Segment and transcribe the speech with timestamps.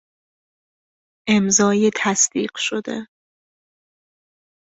[1.29, 3.07] امضای تصدیق شده